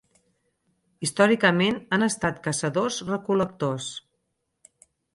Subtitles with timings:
[1.07, 3.95] Històricament han estat caçadors-recol·lectors.